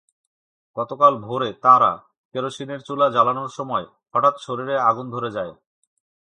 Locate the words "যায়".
5.31-5.53